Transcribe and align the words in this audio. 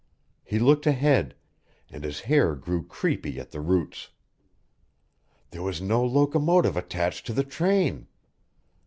He 0.43 0.57
looked 0.57 0.87
ahead 0.87 1.35
and 1.91 2.03
his 2.03 2.21
hair 2.21 2.55
grew 2.55 2.83
creepy 2.83 3.39
at 3.39 3.51
the 3.51 3.61
roots. 3.61 4.09
There 5.51 5.61
was 5.61 5.79
no 5.79 6.03
locomotive 6.03 6.75
attached 6.75 7.27
to 7.27 7.33
the 7.33 7.43
train! 7.43 8.07